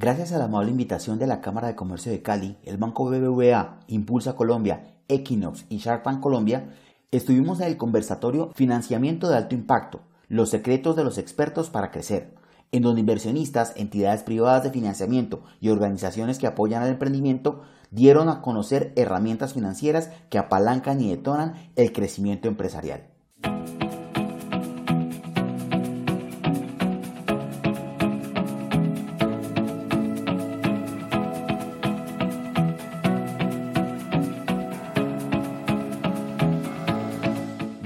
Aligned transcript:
Gracias 0.00 0.30
a 0.30 0.38
la 0.38 0.44
amable 0.44 0.70
invitación 0.70 1.18
de 1.18 1.26
la 1.26 1.40
Cámara 1.40 1.66
de 1.66 1.74
Comercio 1.74 2.12
de 2.12 2.22
Cali, 2.22 2.56
el 2.62 2.76
Banco 2.76 3.06
BBVA, 3.06 3.80
Impulsa 3.88 4.36
Colombia, 4.36 4.94
Equinox 5.08 5.64
y 5.70 5.78
Shark 5.78 6.04
Tank 6.04 6.20
Colombia, 6.20 6.72
estuvimos 7.10 7.58
en 7.58 7.66
el 7.66 7.76
conversatorio 7.76 8.52
Financiamiento 8.54 9.28
de 9.28 9.36
Alto 9.36 9.56
Impacto, 9.56 10.02
los 10.28 10.50
secretos 10.50 10.94
de 10.94 11.02
los 11.02 11.18
expertos 11.18 11.68
para 11.68 11.90
crecer, 11.90 12.32
en 12.70 12.82
donde 12.82 13.00
inversionistas, 13.00 13.72
entidades 13.74 14.22
privadas 14.22 14.62
de 14.62 14.70
financiamiento 14.70 15.42
y 15.60 15.70
organizaciones 15.70 16.38
que 16.38 16.46
apoyan 16.46 16.84
al 16.84 16.90
emprendimiento 16.90 17.62
dieron 17.90 18.28
a 18.28 18.40
conocer 18.40 18.92
herramientas 18.94 19.54
financieras 19.54 20.10
que 20.30 20.38
apalancan 20.38 21.00
y 21.00 21.10
detonan 21.10 21.54
el 21.74 21.92
crecimiento 21.92 22.46
empresarial. 22.46 23.17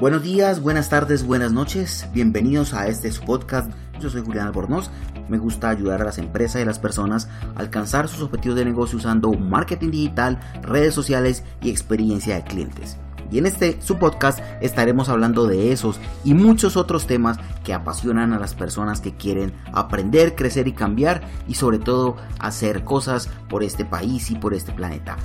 Buenos 0.03 0.25
días, 0.25 0.61
buenas 0.61 0.89
tardes, 0.89 1.25
buenas 1.25 1.53
noches. 1.53 2.09
Bienvenidos 2.13 2.75
a 2.75 2.89
este 2.89 3.13
su 3.13 3.23
podcast. 3.23 3.71
Yo 4.01 4.11
soy 4.11 4.21
Julián 4.21 4.49
Albornoz. 4.49 4.91
Me 5.29 5.39
gusta 5.39 5.71
ayudar 5.71 6.03
a 6.03 6.05
las 6.05 6.19
empresas 6.19 6.61
y 6.61 6.65
las 6.65 6.81
personas 6.81 7.29
a 7.55 7.61
alcanzar 7.61 8.09
sus 8.09 8.21
objetivos 8.21 8.59
de 8.59 8.65
negocio 8.65 8.99
usando 8.99 9.33
marketing 9.33 9.93
digital, 9.93 10.41
redes 10.61 10.93
sociales 10.93 11.45
y 11.61 11.71
experiencia 11.71 12.35
de 12.35 12.43
clientes. 12.43 12.97
Y 13.31 13.39
en 13.39 13.47
este 13.47 13.81
su 13.81 13.97
podcast 14.01 14.41
estaremos 14.61 15.09
hablando 15.09 15.47
de 15.47 15.71
esos 15.71 16.01
y 16.25 16.35
muchos 16.35 16.77
otros 16.77 17.07
temas 17.07 17.39
que 17.63 17.73
apasionan 17.73 18.33
a 18.33 18.41
las 18.41 18.57
personas 18.57 19.01
que 19.01 19.15
quieren 19.15 19.53
aprender, 19.73 20.35
crecer 20.35 20.67
y 20.67 20.73
cambiar 20.73 21.23
y 21.47 21.55
sobre 21.55 21.79
todo 21.79 22.17
hacer 22.41 22.83
cosas 22.83 23.31
por 23.49 23.63
este 23.63 23.85
país 23.85 24.33
y 24.33 24.35
por 24.35 24.53
este 24.53 24.73
planeta 24.73 25.17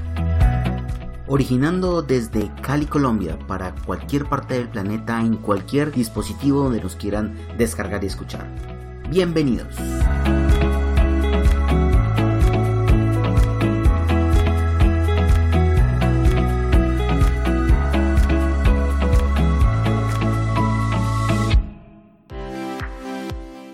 originando 1.28 2.02
desde 2.02 2.52
Cali, 2.61 2.86
Colombia, 2.86 3.38
para 3.47 3.75
cualquier 3.86 4.25
parte 4.25 4.56
del 4.56 4.70
planeta 4.70 5.20
en 5.22 5.36
cualquier 5.38 5.92
dispositivo 5.92 6.64
donde 6.64 6.81
nos 6.81 6.95
quieran 6.95 7.36
descargar 7.58 8.03
y 8.03 8.08
escuchar. 8.08 8.47
Bienvenidos. 9.09 9.75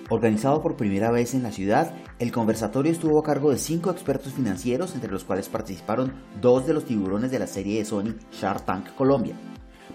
Organizado 0.09 0.61
por 0.61 0.75
primera 0.75 1.11
vez 1.11 1.33
en 1.33 1.43
la 1.43 1.51
ciudad, 1.51 1.93
el 2.19 2.31
conversatorio 2.31 2.91
estuvo 2.91 3.19
a 3.19 3.23
cargo 3.23 3.51
de 3.51 3.57
cinco 3.57 3.89
expertos 3.89 4.33
financieros, 4.33 4.95
entre 4.95 5.11
los 5.11 5.23
cuales 5.23 5.47
participaron 5.47 6.13
dos 6.41 6.67
de 6.67 6.73
los 6.73 6.85
tiburones 6.85 7.31
de 7.31 7.39
la 7.39 7.47
serie 7.47 7.79
de 7.79 7.85
Sony 7.85 8.15
Shark 8.31 8.65
Tank 8.65 8.95
Colombia, 8.95 9.35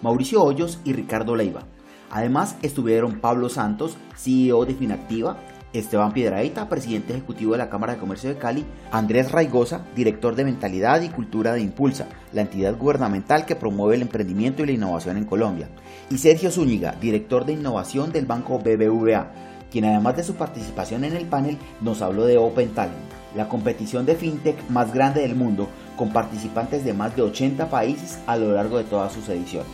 Mauricio 0.03 0.43
Hoyos 0.43 0.81
y 0.85 0.95
Ricardo 0.95 1.37
Leiva. 1.37 1.65
Además 2.11 2.57
estuvieron 2.63 3.21
Pablo 3.21 3.51
Santos, 3.51 3.99
CEO 4.17 4.65
de 4.65 4.75
Finactiva, 4.75 5.37
Esteban 5.75 6.15
Piedraíta, 6.15 6.71
presidente 6.71 7.13
ejecutivo 7.13 7.53
de 7.53 7.59
la 7.59 7.69
Cámara 7.69 7.93
de 7.93 8.01
Comercio 8.01 8.31
de 8.31 8.39
Cali, 8.39 8.65
Andrés 8.91 9.31
Raigosa, 9.31 9.85
director 9.95 10.35
de 10.35 10.47
Mentalidad 10.47 11.03
y 11.03 11.11
Cultura 11.11 11.53
de 11.53 11.61
Impulsa, 11.61 12.09
la 12.33 12.41
entidad 12.41 12.79
gubernamental 12.79 13.45
que 13.45 13.57
promueve 13.57 13.97
el 13.97 14.03
emprendimiento 14.03 14.63
y 14.63 14.67
la 14.67 14.73
innovación 14.73 15.19
en 15.19 15.27
Colombia, 15.27 15.69
y 16.09 16.17
Sergio 16.17 16.51
Zúñiga, 16.51 16.93
director 16.99 17.45
de 17.45 17.53
innovación 17.53 18.11
del 18.11 18.25
Banco 18.25 18.59
BBVA, 18.59 19.31
quien 19.71 19.85
además 19.85 20.17
de 20.17 20.25
su 20.25 20.35
participación 20.35 21.05
en 21.05 21.15
el 21.15 21.27
panel 21.27 21.59
nos 21.81 22.03
habló 22.03 22.25
de 22.25 22.39
Open 22.39 22.71
Talent, 22.71 22.97
la 23.35 23.49
competición 23.49 24.07
de 24.07 24.17
fintech 24.17 24.69
más 24.71 24.93
grande 24.93 25.21
del 25.21 25.35
mundo 25.35 25.69
con 25.97 26.13
participantes 26.13 26.85
de 26.85 26.95
más 26.95 27.15
de 27.17 27.23
80 27.23 27.69
países 27.69 28.19
a 28.27 28.37
lo 28.37 28.53
largo 28.53 28.79
de 28.79 28.85
todas 28.85 29.13
sus 29.13 29.29
ediciones. 29.29 29.71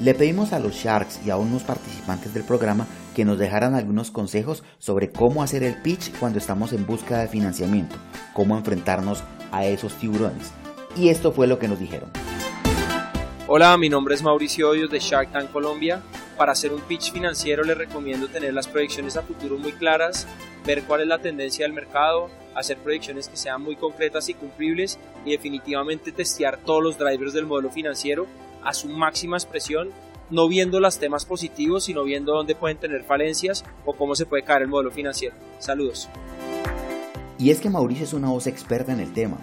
Le 0.00 0.14
pedimos 0.14 0.52
a 0.52 0.58
los 0.58 0.74
Sharks 0.74 1.20
y 1.24 1.30
a 1.30 1.36
unos 1.36 1.62
participantes 1.62 2.34
del 2.34 2.42
programa 2.42 2.86
que 3.14 3.24
nos 3.24 3.38
dejaran 3.38 3.74
algunos 3.74 4.10
consejos 4.10 4.64
sobre 4.78 5.10
cómo 5.10 5.42
hacer 5.42 5.62
el 5.62 5.80
pitch 5.80 6.12
cuando 6.18 6.38
estamos 6.38 6.72
en 6.72 6.86
busca 6.86 7.18
de 7.18 7.28
financiamiento, 7.28 7.96
cómo 8.32 8.56
enfrentarnos 8.56 9.22
a 9.52 9.64
esos 9.64 9.94
tiburones. 9.94 10.50
Y 10.96 11.08
esto 11.08 11.32
fue 11.32 11.46
lo 11.46 11.58
que 11.58 11.68
nos 11.68 11.78
dijeron. 11.78 12.10
Hola, 13.54 13.76
mi 13.76 13.90
nombre 13.90 14.14
es 14.14 14.22
Mauricio 14.22 14.70
Hoyos 14.70 14.90
de 14.90 14.98
Shark 14.98 15.30
Tank 15.30 15.52
Colombia 15.52 16.00
para 16.38 16.52
hacer 16.52 16.72
un 16.72 16.80
pitch 16.80 17.12
financiero 17.12 17.62
les 17.64 17.76
recomiendo 17.76 18.26
tener 18.28 18.54
las 18.54 18.66
proyecciones 18.66 19.18
a 19.18 19.22
futuro 19.22 19.58
muy 19.58 19.72
claras, 19.72 20.26
ver 20.64 20.84
cuál 20.84 21.02
es 21.02 21.06
la 21.06 21.18
tendencia 21.18 21.66
del 21.66 21.74
mercado, 21.74 22.30
hacer 22.54 22.78
proyecciones 22.78 23.28
que 23.28 23.36
sean 23.36 23.60
muy 23.60 23.76
concretas 23.76 24.30
y 24.30 24.32
cumplibles 24.32 24.98
y 25.26 25.32
definitivamente 25.32 26.12
testear 26.12 26.60
todos 26.64 26.82
los 26.82 26.96
drivers 26.96 27.34
del 27.34 27.44
modelo 27.44 27.70
financiero 27.70 28.26
a 28.64 28.72
su 28.72 28.88
máxima 28.88 29.36
expresión, 29.36 29.90
no 30.30 30.48
viendo 30.48 30.80
los 30.80 30.98
temas 30.98 31.26
positivos, 31.26 31.84
sino 31.84 32.04
viendo 32.04 32.32
dónde 32.32 32.54
pueden 32.54 32.78
tener 32.78 33.04
falencias 33.04 33.66
o 33.84 33.92
cómo 33.92 34.14
se 34.14 34.24
puede 34.24 34.44
caer 34.44 34.62
el 34.62 34.68
modelo 34.68 34.92
financiero. 34.92 35.34
Saludos. 35.58 36.08
Y 37.38 37.50
es 37.50 37.60
que 37.60 37.68
Mauricio 37.68 38.04
es 38.04 38.14
una 38.14 38.30
voz 38.30 38.46
experta 38.46 38.94
en 38.94 39.00
el 39.00 39.12
tema 39.12 39.36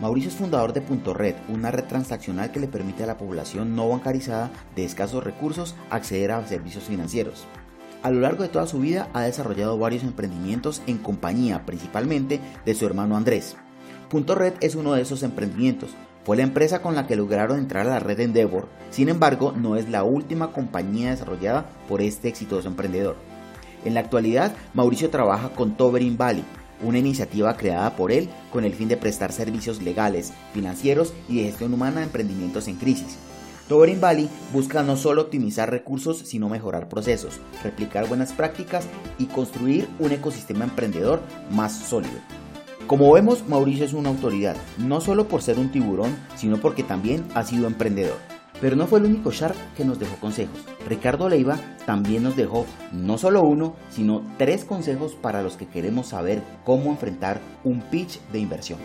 Mauricio 0.00 0.30
es 0.30 0.36
fundador 0.36 0.72
de 0.72 0.80
Punto 0.80 1.14
Red, 1.14 1.36
una 1.48 1.70
red 1.70 1.84
transaccional 1.84 2.50
que 2.50 2.60
le 2.60 2.66
permite 2.66 3.04
a 3.04 3.06
la 3.06 3.18
población 3.18 3.76
no 3.76 3.88
bancarizada 3.88 4.50
de 4.74 4.84
escasos 4.84 5.22
recursos 5.22 5.76
acceder 5.90 6.32
a 6.32 6.46
servicios 6.46 6.84
financieros. 6.84 7.44
A 8.02 8.10
lo 8.10 8.20
largo 8.20 8.42
de 8.42 8.48
toda 8.48 8.66
su 8.66 8.80
vida 8.80 9.08
ha 9.12 9.22
desarrollado 9.22 9.78
varios 9.78 10.02
emprendimientos 10.02 10.82
en 10.86 10.98
compañía 10.98 11.64
principalmente 11.66 12.40
de 12.64 12.74
su 12.74 12.84
hermano 12.86 13.16
Andrés. 13.16 13.56
Punto 14.08 14.34
Red 14.34 14.54
es 14.60 14.74
uno 14.74 14.94
de 14.94 15.02
esos 15.02 15.22
emprendimientos. 15.22 15.90
Fue 16.24 16.36
la 16.36 16.42
empresa 16.42 16.82
con 16.82 16.94
la 16.94 17.06
que 17.06 17.16
lograron 17.16 17.58
entrar 17.58 17.86
a 17.86 17.90
la 17.90 18.00
red 18.00 18.20
Endeavor, 18.20 18.68
sin 18.90 19.08
embargo 19.08 19.52
no 19.56 19.76
es 19.76 19.88
la 19.88 20.04
última 20.04 20.52
compañía 20.52 21.10
desarrollada 21.10 21.66
por 21.88 22.00
este 22.00 22.28
exitoso 22.28 22.66
emprendedor. 22.66 23.16
En 23.84 23.94
la 23.94 24.00
actualidad, 24.00 24.54
Mauricio 24.74 25.10
trabaja 25.10 25.50
con 25.50 25.76
Toberin 25.76 26.16
Valley, 26.16 26.44
una 26.82 26.98
iniciativa 26.98 27.56
creada 27.56 27.96
por 27.96 28.12
él 28.12 28.28
con 28.52 28.64
el 28.64 28.74
fin 28.74 28.88
de 28.88 28.96
prestar 28.96 29.32
servicios 29.32 29.82
legales, 29.82 30.32
financieros 30.52 31.12
y 31.28 31.38
de 31.38 31.44
gestión 31.44 31.72
humana 31.72 32.00
a 32.00 32.04
emprendimientos 32.04 32.68
en 32.68 32.76
crisis. 32.76 33.16
Toberin 33.68 34.00
Valley 34.00 34.28
busca 34.52 34.82
no 34.82 34.96
solo 34.96 35.22
optimizar 35.22 35.70
recursos, 35.70 36.18
sino 36.18 36.48
mejorar 36.48 36.88
procesos, 36.88 37.40
replicar 37.62 38.06
buenas 38.08 38.32
prácticas 38.32 38.86
y 39.18 39.26
construir 39.26 39.88
un 39.98 40.12
ecosistema 40.12 40.64
emprendedor 40.64 41.22
más 41.50 41.72
sólido. 41.72 42.20
Como 42.86 43.10
vemos, 43.12 43.48
Mauricio 43.48 43.84
es 43.84 43.92
una 43.92 44.10
autoridad, 44.10 44.56
no 44.76 45.00
solo 45.00 45.28
por 45.28 45.40
ser 45.40 45.58
un 45.58 45.70
tiburón, 45.70 46.14
sino 46.36 46.58
porque 46.58 46.82
también 46.82 47.24
ha 47.34 47.44
sido 47.44 47.66
emprendedor. 47.66 48.18
Pero 48.62 48.76
no 48.76 48.86
fue 48.86 49.00
el 49.00 49.06
único 49.06 49.32
Shark 49.32 49.56
que 49.76 49.84
nos 49.84 49.98
dejó 49.98 50.14
consejos. 50.18 50.56
Ricardo 50.88 51.28
Leiva 51.28 51.58
también 51.84 52.22
nos 52.22 52.36
dejó 52.36 52.64
no 52.92 53.18
solo 53.18 53.42
uno, 53.42 53.74
sino 53.90 54.24
tres 54.38 54.64
consejos 54.64 55.16
para 55.20 55.42
los 55.42 55.56
que 55.56 55.66
queremos 55.66 56.06
saber 56.06 56.44
cómo 56.64 56.92
enfrentar 56.92 57.40
un 57.64 57.80
pitch 57.82 58.20
de 58.32 58.38
inversión. 58.38 58.78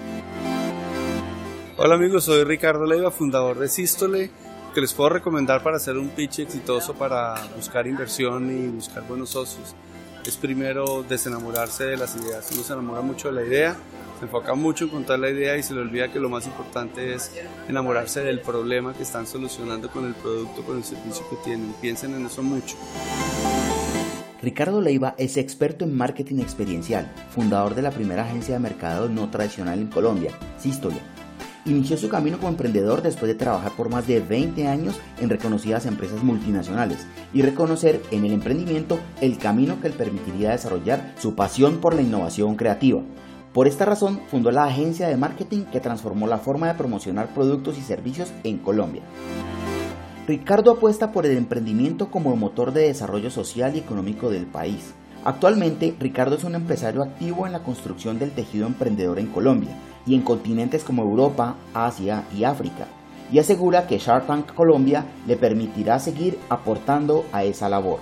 Hola 1.78 1.94
amigos, 1.94 2.24
soy 2.24 2.44
Ricardo 2.44 2.88
Leiva, 2.88 3.12
fundador 3.12 3.60
de 3.60 3.70
Sístole, 3.70 4.32
que 4.74 4.82
les 4.82 4.96
puedo 4.96 5.12
recomendar 5.12 5.62
para 5.62 5.78
hacer 5.78 5.96
un 5.96 6.10
pitch 6.10 6.40
exitoso 6.40 6.96
para 6.96 7.36
buscar 7.56 7.86
inversión 7.86 8.50
y 8.50 8.68
buscar 8.70 9.08
buenos 9.08 9.30
socios. 9.30 9.76
Es 10.28 10.36
primero 10.36 11.04
desenamorarse 11.08 11.86
de 11.86 11.96
las 11.96 12.18
ideas. 12.18 12.50
Uno 12.54 12.62
se 12.62 12.74
enamora 12.74 13.02
mucho 13.02 13.30
de 13.30 13.36
la 13.36 13.48
idea, 13.48 13.78
se 14.20 14.26
enfoca 14.26 14.56
mucho 14.56 14.84
en 14.84 14.90
contar 14.90 15.20
la 15.20 15.30
idea 15.30 15.56
y 15.56 15.64
se 15.64 15.74
le 15.74 15.80
olvida 15.80 16.12
que 16.12 16.20
lo 16.20 16.28
más 16.28 16.46
importante 16.46 17.14
es 17.14 17.32
enamorarse 17.70 18.20
del 18.20 18.42
problema 18.42 18.94
que 18.94 19.04
están 19.04 19.26
solucionando 19.26 19.90
con 19.90 20.06
el 20.06 20.14
producto, 20.16 20.64
con 20.64 20.76
el 20.76 20.84
servicio 20.84 21.26
que 21.30 21.38
tienen. 21.46 21.74
Piensen 21.80 22.14
en 22.14 22.26
eso 22.26 22.44
mucho. 22.44 22.76
Ricardo 24.42 24.82
Leiva 24.82 25.16
es 25.18 25.38
experto 25.38 25.86
en 25.86 25.96
marketing 25.96 26.40
experiencial, 26.40 27.10
fundador 27.30 27.74
de 27.74 27.84
la 27.84 27.92
primera 27.92 28.24
agencia 28.24 28.56
de 28.56 28.60
mercado 28.60 29.08
no 29.08 29.30
tradicional 29.30 29.80
en 29.80 29.88
Colombia, 29.88 30.32
Sístolo. 30.60 30.98
Inició 31.68 31.98
su 31.98 32.08
camino 32.08 32.38
como 32.38 32.48
emprendedor 32.48 33.02
después 33.02 33.28
de 33.28 33.36
trabajar 33.36 33.74
por 33.74 33.90
más 33.90 34.08
de 34.08 34.22
20 34.22 34.68
años 34.70 34.96
en 35.20 35.30
reconocidas 35.30 35.86
empresas 35.86 36.24
multinacionales 36.24 37.06
y 37.34 37.42
reconocer 37.42 38.02
en 38.12 38.24
el 38.24 38.32
emprendimiento 38.32 38.98
el 39.20 39.38
camino 39.38 39.82
que 39.82 39.90
le 39.90 39.96
permitiría 39.96 40.52
desarrollar 40.52 41.14
su 41.20 41.36
pasión 41.36 41.80
por 41.82 41.94
la 41.94 42.02
innovación 42.02 42.56
creativa. 42.56 43.02
Por 43.52 43.68
esta 43.68 43.84
razón, 43.84 44.22
fundó 44.32 44.50
la 44.50 44.64
agencia 44.64 45.10
de 45.10 45.18
marketing 45.18 45.66
que 45.66 45.82
transformó 45.82 46.26
la 46.26 46.38
forma 46.38 46.70
de 46.70 46.76
promocionar 46.76 47.34
productos 47.34 47.78
y 47.78 47.82
servicios 47.82 48.32
en 48.46 48.60
Colombia. 48.60 49.02
Ricardo 50.26 50.72
apuesta 50.72 51.12
por 51.12 51.26
el 51.26 51.36
emprendimiento 51.36 52.10
como 52.10 52.34
motor 52.38 52.72
de 52.72 52.84
desarrollo 52.84 53.30
social 53.30 53.76
y 53.76 53.80
económico 53.80 54.30
del 54.30 54.46
país. 54.46 54.94
Actualmente, 55.26 55.94
Ricardo 56.00 56.38
es 56.38 56.46
un 56.46 56.56
empresario 56.56 57.04
activo 57.04 57.46
en 57.46 57.52
la 57.52 57.64
construcción 57.64 58.20
del 58.20 58.32
tejido 58.32 58.68
emprendedor 58.68 59.20
en 59.20 59.28
Colombia 59.28 59.76
y 60.08 60.16
en 60.16 60.22
continentes 60.22 60.84
como 60.84 61.04
Europa, 61.04 61.58
Asia 61.74 62.24
y 62.36 62.46
África, 62.46 62.88
y 63.32 63.40
asegura 63.40 63.88
que 63.88 64.00
Shark 64.00 64.26
Tank 64.26 64.54
Colombia 64.54 65.06
le 65.28 65.36
permitirá 65.36 66.00
seguir 66.00 66.40
aportando 66.50 67.26
a 67.32 67.44
esa 67.44 67.70
labor. 67.70 68.00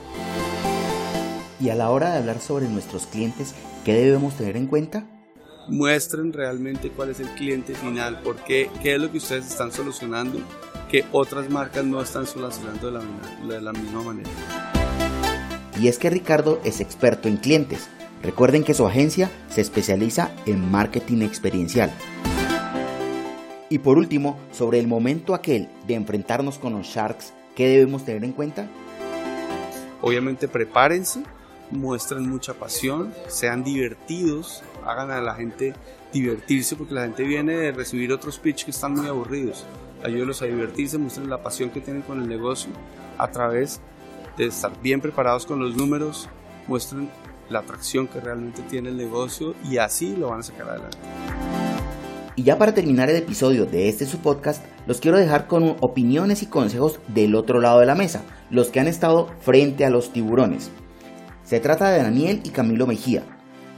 Y 1.59 1.69
a 1.69 1.75
la 1.75 1.89
hora 1.89 2.11
de 2.11 2.19
hablar 2.19 2.39
sobre 2.39 2.67
nuestros 2.67 3.07
clientes, 3.07 3.55
¿qué 3.83 3.93
debemos 3.93 4.35
tener 4.35 4.55
en 4.55 4.67
cuenta? 4.67 5.05
Muestren 5.67 6.31
realmente 6.31 6.91
cuál 6.91 7.09
es 7.09 7.19
el 7.19 7.29
cliente 7.29 7.73
final, 7.73 8.21
porque 8.23 8.69
qué 8.83 8.95
es 8.95 9.01
lo 9.01 9.11
que 9.11 9.17
ustedes 9.17 9.47
están 9.47 9.71
solucionando 9.71 10.39
que 10.91 11.05
otras 11.11 11.49
marcas 11.49 11.83
no 11.83 12.01
están 12.01 12.27
solucionando 12.27 12.91
de 12.91 12.99
la, 12.99 13.55
de 13.55 13.61
la 13.61 13.73
misma 13.73 14.03
manera. 14.03 14.29
Y 15.79 15.87
es 15.87 15.97
que 15.97 16.09
Ricardo 16.09 16.61
es 16.63 16.79
experto 16.79 17.27
en 17.27 17.37
clientes. 17.37 17.89
Recuerden 18.25 18.63
que 18.63 18.74
su 18.74 18.88
agencia 18.88 19.30
se 19.50 19.62
especializa 19.62 20.31
en 20.48 20.72
marketing 20.72 21.22
experiencial. 21.22 21.92
Y 23.69 23.77
por 23.77 24.00
último, 24.00 24.39
sobre 24.51 24.80
el 24.80 24.88
momento 24.88 25.36
aquel 25.36 25.69
de 25.86 25.94
enfrentarnos 25.94 26.57
con 26.57 26.74
los 26.74 26.88
Sharks, 26.88 27.33
¿qué 27.56 27.68
debemos 27.68 28.04
tener 28.04 28.24
en 28.24 28.31
cuenta? 28.31 28.68
Obviamente 30.01 30.48
prepárense, 30.48 31.22
muestren 31.69 32.27
mucha 32.27 32.56
pasión, 32.56 33.13
sean 33.27 33.63
divertidos, 33.63 34.63
hagan 34.83 35.12
a 35.12 35.22
la 35.22 35.36
gente 35.36 35.75
divertirse 36.12 36.75
porque 36.75 36.95
la 36.95 37.04
gente 37.04 37.22
viene 37.25 37.56
de 37.56 37.72
recibir 37.74 38.12
otros 38.12 38.39
pitch 38.39 38.66
que 38.66 38.72
están 38.72 38.95
muy 38.95 39.06
aburridos. 39.06 39.68
Ayúdenlos 40.04 40.42
a 40.42 40.45
divertirse, 40.45 40.98
muestren 40.98 41.30
la 41.30 41.44
pasión 41.44 41.69
que 41.69 41.80
tienen 41.80 42.01
con 42.01 42.19
el 42.19 42.27
negocio 42.27 42.72
a 43.19 43.30
través 43.30 43.81
de 44.36 44.48
estar 44.48 44.72
bien 44.81 45.00
preparados 45.00 45.45
con 45.45 45.60
los 45.60 45.75
números, 45.75 46.27
muestren 46.68 47.07
la 47.50 47.59
atracción 47.59 48.07
que 48.07 48.19
realmente 48.19 48.62
tiene 48.63 48.89
el 48.89 48.97
negocio 48.97 49.56
y 49.63 49.77
así 49.77 50.15
lo 50.15 50.30
van 50.30 50.39
a 50.39 50.44
sacar 50.44 50.69
adelante. 50.69 50.97
Y 52.38 52.44
ya 52.44 52.57
para 52.57 52.74
terminar 52.74 53.09
el 53.09 53.15
episodio 53.15 53.65
de 53.65 53.88
este 53.88 54.06
su 54.06 54.19
podcast, 54.19 54.63
los 54.88 55.00
quiero 55.00 55.18
dejar 55.18 55.47
con 55.47 55.77
opiniones 55.80 56.44
y 56.44 56.47
consejos 56.47 57.00
del 57.07 57.33
otro 57.33 57.62
lado 57.62 57.80
de 57.80 57.86
la 57.86 57.95
mesa, 57.95 58.24
los 58.50 58.68
que 58.69 58.81
han 58.81 58.88
estado 58.88 59.30
frente 59.39 59.86
a 59.86 59.89
los 59.89 60.12
tiburones. 60.12 60.69
Se 61.44 61.59
trata 61.62 61.89
de 61.89 62.01
Daniel 62.01 62.42
y 62.44 62.50
Camilo 62.50 62.88
Mejía, 62.88 63.24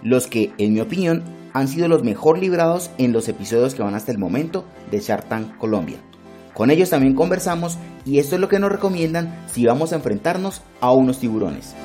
los 0.02 0.26
que, 0.26 0.54
en 0.58 0.74
mi 0.74 0.80
opinión, 0.80 1.24
han 1.54 1.68
sido 1.68 1.88
los 1.88 2.04
mejor 2.04 2.40
librados 2.40 2.90
en 2.98 3.12
los 3.12 3.28
episodios 3.28 3.76
que 3.76 3.84
van 3.84 3.96
hasta 3.96 4.12
el 4.12 4.18
momento 4.18 4.66
de 4.90 5.00
Shark 5.00 5.28
Tank 5.28 5.58
Colombia. 5.58 5.98
Con 6.54 6.72
ellos 6.72 6.90
también 6.90 7.14
conversamos 7.14 7.78
y 8.06 8.18
esto 8.18 8.36
es 8.36 8.42
lo 8.42 8.50
que 8.50 8.58
nos 8.58 8.72
recomiendan 8.72 9.36
si 9.46 9.66
vamos 9.66 9.92
a 9.92 9.98
enfrentarnos 9.98 10.62
a 10.82 10.92
unos 10.92 11.20
tiburones. 11.20 11.76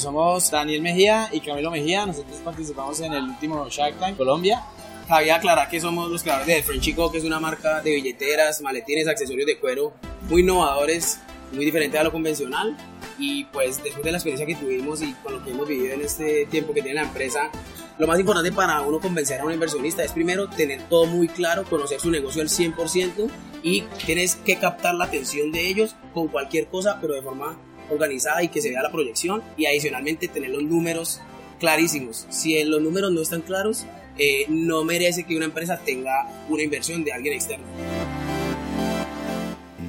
Somos 0.00 0.50
Daniel 0.50 0.80
Mejía 0.80 1.28
y 1.30 1.40
Camilo 1.40 1.70
Mejía, 1.70 2.06
nosotros 2.06 2.38
participamos 2.42 2.98
en 3.00 3.12
el 3.12 3.24
último 3.24 3.68
Shark 3.68 3.98
Tank 3.98 4.16
Colombia 4.16 4.64
Cabía 5.10 5.34
aclarar 5.34 5.68
que 5.68 5.80
somos 5.80 6.08
los 6.08 6.22
creadores 6.22 6.46
de 6.46 6.62
Frenchico, 6.62 7.10
que 7.10 7.18
es 7.18 7.24
una 7.24 7.40
marca 7.40 7.80
de 7.82 7.92
billeteras, 7.92 8.60
maletines, 8.62 9.08
accesorios 9.08 9.44
de 9.44 9.58
cuero 9.58 9.92
muy 10.28 10.42
innovadores, 10.42 11.18
muy 11.52 11.64
diferente 11.64 11.98
a 11.98 12.04
lo 12.04 12.12
convencional. 12.12 12.76
Y 13.18 13.44
pues 13.46 13.82
después 13.82 14.04
de 14.04 14.12
la 14.12 14.18
experiencia 14.18 14.46
que 14.46 14.54
tuvimos 14.54 15.02
y 15.02 15.12
con 15.14 15.32
lo 15.32 15.44
que 15.44 15.50
hemos 15.50 15.66
vivido 15.66 15.94
en 15.94 16.02
este 16.02 16.46
tiempo 16.46 16.72
que 16.72 16.82
tiene 16.82 17.00
la 17.00 17.08
empresa, 17.08 17.50
lo 17.98 18.06
más 18.06 18.20
importante 18.20 18.52
para 18.52 18.80
uno 18.82 19.00
convencer 19.00 19.40
a 19.40 19.44
un 19.44 19.52
inversionista 19.52 20.04
es 20.04 20.12
primero 20.12 20.48
tener 20.48 20.88
todo 20.88 21.06
muy 21.06 21.26
claro, 21.26 21.64
conocer 21.64 22.00
su 22.00 22.12
negocio 22.12 22.40
al 22.40 22.48
100% 22.48 23.28
y 23.64 23.82
tienes 24.06 24.36
que 24.36 24.60
captar 24.60 24.94
la 24.94 25.06
atención 25.06 25.50
de 25.50 25.66
ellos 25.66 25.96
con 26.14 26.28
cualquier 26.28 26.68
cosa, 26.68 26.98
pero 27.00 27.14
de 27.14 27.22
forma 27.22 27.58
organizada 27.90 28.42
y 28.42 28.48
que 28.48 28.60
se 28.60 28.70
vea 28.70 28.82
la 28.82 28.92
proyección 28.92 29.42
y 29.56 29.66
adicionalmente 29.66 30.28
tener 30.28 30.50
los 30.50 30.62
números 30.62 31.20
clarísimos. 31.58 32.26
Si 32.30 32.62
los 32.64 32.80
números 32.80 33.12
no 33.12 33.20
están 33.20 33.42
claros, 33.42 33.86
eh, 34.18 34.46
no 34.48 34.84
merece 34.84 35.24
que 35.24 35.36
una 35.36 35.46
empresa 35.46 35.78
tenga 35.84 36.28
una 36.48 36.62
inversión 36.62 37.04
de 37.04 37.12
alguien 37.12 37.34
externo. 37.34 37.66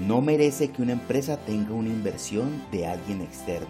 No 0.08 0.22
merece 0.22 0.72
que 0.72 0.82
una 0.82 0.94
empresa 0.94 1.38
tenga 1.38 1.74
una 1.74 1.90
inversión 1.90 2.62
de 2.72 2.86
alguien 2.88 3.22
externo. 3.22 3.68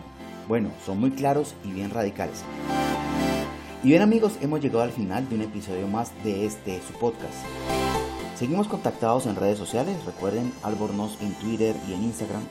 Bueno, 0.48 0.72
son 0.86 1.00
muy 1.00 1.12
claros 1.12 1.56
y 1.64 1.72
bien 1.72 1.92
radicales. 1.92 2.44
Y 3.84 3.90
bien 3.90 4.02
amigos, 4.02 4.34
hemos 4.42 4.62
llegado 4.62 4.82
al 4.82 4.92
final 4.92 5.28
de 5.30 5.36
un 5.36 5.42
episodio 5.42 5.88
más 5.88 6.12
de 6.24 6.46
este 6.46 6.80
su 6.88 6.94
podcast. 6.94 7.34
Seguimos 8.38 8.68
contactados 8.68 9.26
en 9.28 9.36
redes 9.36 9.58
sociales, 9.58 10.04
recuerden 10.06 10.52
Albornoz 10.64 11.18
en 11.22 11.34
Twitter 11.36 11.76
y 11.88 11.94
en 11.94 12.04
Instagram, 12.04 12.44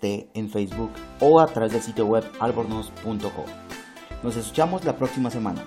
T 0.00 0.28
en 0.34 0.50
Facebook 0.50 0.90
o 1.20 1.40
a 1.40 1.46
través 1.46 1.72
del 1.72 1.82
sitio 1.82 2.06
web 2.06 2.24
albornoz.co. 2.40 3.44
Nos 4.22 4.36
escuchamos 4.36 4.84
la 4.84 4.96
próxima 4.96 5.30
semana. 5.30 5.64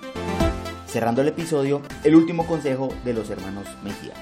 Cerrando 0.86 1.22
el 1.22 1.28
episodio, 1.28 1.80
el 2.04 2.14
último 2.14 2.46
consejo 2.46 2.88
de 3.04 3.14
los 3.14 3.30
hermanos 3.30 3.66
Mejía. 3.82 4.12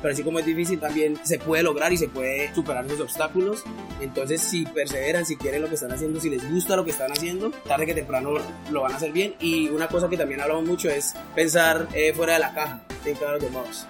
Pero 0.00 0.14
así 0.14 0.24
como 0.24 0.40
es 0.40 0.46
difícil, 0.46 0.80
también 0.80 1.16
se 1.22 1.38
puede 1.38 1.62
lograr 1.62 1.92
y 1.92 1.96
se 1.96 2.08
puede 2.08 2.52
superar 2.54 2.84
esos 2.86 3.00
obstáculos. 3.00 3.62
Entonces, 4.00 4.40
si 4.40 4.64
perseveran, 4.64 5.24
si 5.24 5.36
quieren 5.36 5.62
lo 5.62 5.68
que 5.68 5.76
están 5.76 5.92
haciendo, 5.92 6.18
si 6.18 6.28
les 6.28 6.50
gusta 6.50 6.74
lo 6.74 6.84
que 6.84 6.90
están 6.90 7.12
haciendo, 7.12 7.50
tarde 7.68 7.86
que 7.86 7.94
temprano 7.94 8.32
lo 8.70 8.80
van 8.80 8.92
a 8.92 8.96
hacer 8.96 9.12
bien. 9.12 9.36
Y 9.38 9.68
una 9.68 9.86
cosa 9.86 10.08
que 10.08 10.16
también 10.16 10.40
hablamos 10.40 10.64
mucho 10.64 10.90
es 10.90 11.14
pensar 11.36 11.86
eh, 11.94 12.12
fuera 12.14 12.32
de 12.32 12.40
la 12.40 12.52
caja, 12.52 12.82
en 13.04 13.14
cada 13.14 13.34
los 13.34 13.86